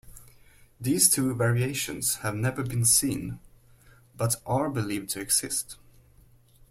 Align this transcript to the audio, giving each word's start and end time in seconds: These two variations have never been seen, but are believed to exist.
These 0.79 1.11
two 1.11 1.31
variations 1.35 2.15
have 2.23 2.33
never 2.33 2.63
been 2.63 2.85
seen, 2.85 3.37
but 4.17 4.37
are 4.47 4.67
believed 4.67 5.11
to 5.11 5.19
exist. 5.19 5.77